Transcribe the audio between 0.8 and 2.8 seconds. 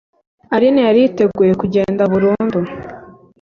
Yari yiteguye kugenda burundu.